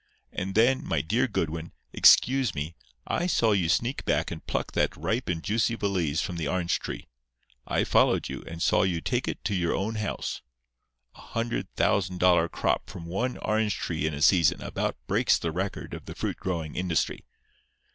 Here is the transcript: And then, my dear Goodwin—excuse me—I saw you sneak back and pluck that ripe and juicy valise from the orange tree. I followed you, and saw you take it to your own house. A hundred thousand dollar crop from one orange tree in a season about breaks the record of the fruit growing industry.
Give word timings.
And 0.31 0.55
then, 0.55 0.83
my 0.83 1.01
dear 1.01 1.27
Goodwin—excuse 1.27 2.55
me—I 2.55 3.27
saw 3.27 3.51
you 3.51 3.69
sneak 3.69 4.03
back 4.03 4.31
and 4.31 4.43
pluck 4.47 4.71
that 4.71 4.97
ripe 4.97 5.29
and 5.29 5.43
juicy 5.43 5.75
valise 5.75 6.23
from 6.23 6.37
the 6.37 6.47
orange 6.47 6.79
tree. 6.79 7.07
I 7.67 7.83
followed 7.83 8.27
you, 8.27 8.41
and 8.47 8.63
saw 8.63 8.81
you 8.81 8.99
take 8.99 9.27
it 9.27 9.43
to 9.45 9.53
your 9.53 9.75
own 9.75 9.97
house. 9.97 10.41
A 11.13 11.21
hundred 11.21 11.71
thousand 11.75 12.17
dollar 12.19 12.49
crop 12.49 12.89
from 12.89 13.05
one 13.05 13.37
orange 13.43 13.75
tree 13.77 14.07
in 14.07 14.15
a 14.15 14.23
season 14.23 14.59
about 14.63 14.97
breaks 15.05 15.37
the 15.37 15.51
record 15.51 15.93
of 15.93 16.05
the 16.05 16.15
fruit 16.15 16.37
growing 16.37 16.73
industry. 16.73 17.23